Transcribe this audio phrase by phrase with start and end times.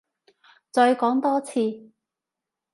[0.71, 1.91] 再講多次？